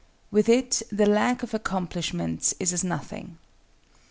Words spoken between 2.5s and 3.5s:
is as nothing."